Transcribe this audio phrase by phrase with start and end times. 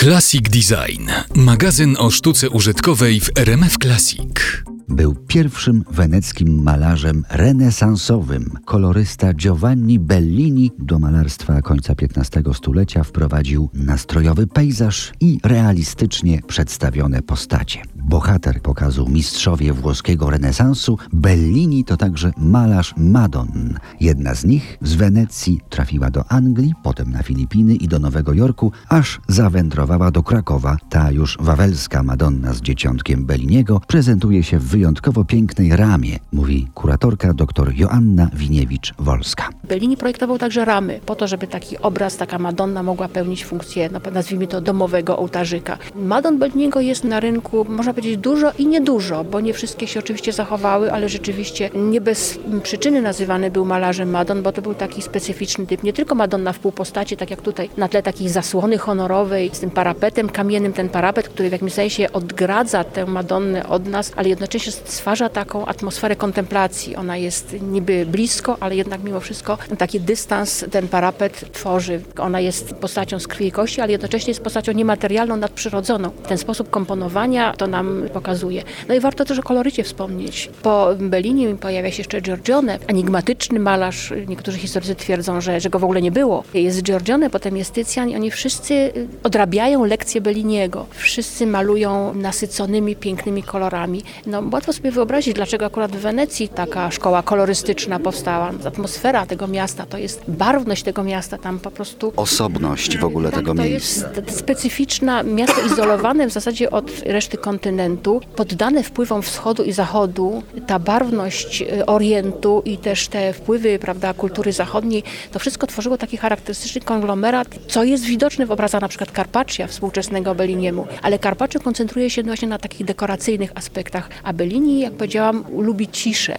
[0.00, 1.10] Classic Design.
[1.34, 4.62] Magazyn o sztuce użytkowej w RMF Classic.
[4.90, 8.50] Był pierwszym weneckim malarzem renesansowym.
[8.64, 17.82] Kolorysta Giovanni Bellini do malarstwa końca XV stulecia wprowadził nastrojowy pejzaż i realistycznie przedstawione postacie.
[17.94, 23.78] Bohater pokazu mistrzowie włoskiego renesansu, Bellini to także malarz Madon.
[24.00, 28.72] Jedna z nich z Wenecji trafiła do Anglii, potem na Filipiny i do Nowego Jorku,
[28.88, 30.76] aż zawędrowała do Krakowa.
[30.88, 37.34] Ta już wawelska Madonna z dzieciątkiem Belliniego prezentuje się w wyjątkowo pięknej ramie, mówi kuratorka
[37.34, 39.42] dr Joanna Winiewicz-Wolska.
[39.64, 44.00] Bellini projektował także ramy, po to, żeby taki obraz, taka Madonna mogła pełnić funkcję, no,
[44.12, 45.78] nazwijmy to, domowego ołtarzyka.
[45.94, 50.32] Madon Belliniego jest na rynku, można powiedzieć, dużo i niedużo, bo nie wszystkie się oczywiście
[50.32, 55.66] zachowały, ale rzeczywiście nie bez przyczyny nazywany był malarzem Madon, bo to był taki specyficzny
[55.66, 55.82] typ.
[55.82, 59.70] Nie tylko Madonna w półpostaci, tak jak tutaj, na tle takiej zasłony honorowej, z tym
[59.70, 64.69] parapetem kamiennym, ten parapet, który w jakimś sensie odgradza tę Madonnę od nas, ale jednocześnie
[64.70, 66.96] stwarza taką atmosferę kontemplacji.
[66.96, 72.00] Ona jest niby blisko, ale jednak mimo wszystko taki dystans ten parapet tworzy.
[72.18, 76.10] Ona jest postacią z krwi i kości, ale jednocześnie jest postacią niematerialną, nadprzyrodzoną.
[76.10, 78.62] Ten sposób komponowania to nam pokazuje.
[78.88, 80.50] No i warto też o kolorycie wspomnieć.
[80.62, 84.12] Po Bellinim pojawia się jeszcze Giorgione, enigmatyczny malarz.
[84.28, 86.44] Niektórzy historycy twierdzą, że, że go w ogóle nie było.
[86.54, 90.86] Jest Giorgione, potem jest Tycjan i oni wszyscy odrabiają lekcje Belliniego.
[90.90, 94.02] Wszyscy malują nasyconymi, pięknymi kolorami.
[94.26, 98.50] No łatwo sobie wyobrazić, dlaczego akurat w Wenecji taka szkoła kolorystyczna powstała.
[98.66, 102.12] Atmosfera tego miasta, to jest barwność tego miasta, tam po prostu...
[102.16, 104.10] Osobność w ogóle tak, tego to miejsca.
[104.16, 110.42] jest specyficzna, miasto izolowane w zasadzie od reszty kontynentu, poddane wpływom wschodu i zachodu.
[110.66, 116.16] Ta barwność y, Orientu i też te wpływy prawda, kultury zachodniej, to wszystko tworzyło taki
[116.16, 120.86] charakterystyczny konglomerat, co jest widoczne w obrazach na przykład Carpaccia współczesnego Belliniemu.
[121.02, 126.38] Ale Carpaccio koncentruje się właśnie na takich dekoracyjnych aspektach, a Bellini, jak powiedziałam, lubi ciszę.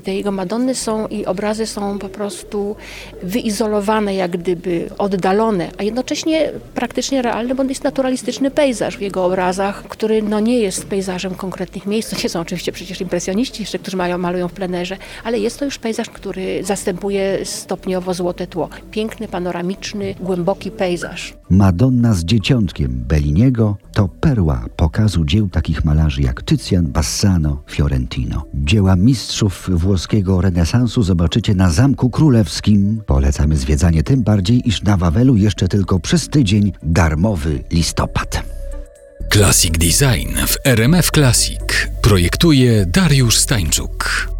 [0.00, 2.76] Te jego Madonny są i obrazy są po prostu
[3.22, 9.84] wyizolowane, jak gdyby oddalone, a jednocześnie praktycznie realny, bo jest naturalistyczny pejzaż w jego obrazach,
[9.88, 12.10] który no nie jest pejzażem konkretnych miejsc.
[12.10, 15.64] To nie są oczywiście przecież impresjoniści jeszcze, którzy mają, malują w plenerze, ale jest to
[15.64, 18.68] już pejzaż, który zastępuje stopniowo złote tło.
[18.90, 21.34] Piękny, panoramiczny, głęboki pejzaż.
[21.50, 28.44] Madonna z dzieciątkiem Belliniego to perła pokazu dzieł takich malarzy jak Tycjan, Bassano, Fiorentino.
[28.54, 33.02] Dzieła mistrzów włoskiego renesansu zobaczycie na Zamku Królewskim.
[33.06, 38.42] Polecamy zwiedzanie tym bardziej, iż na Wawelu jeszcze tylko przez tydzień darmowy listopad.
[39.32, 44.31] Classic Design w RMF Classic projektuje Dariusz Stańczuk.